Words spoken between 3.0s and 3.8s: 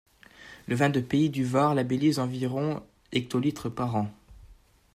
hectolitres